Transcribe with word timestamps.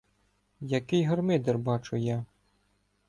Який 0.71 1.03
гармидер 1.03 1.57
бачу 1.57 1.95
я! 1.97 2.25